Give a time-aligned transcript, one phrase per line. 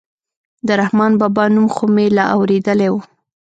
[0.67, 2.95] د رحمان بابا نوم خو مې لا اورېدلى و.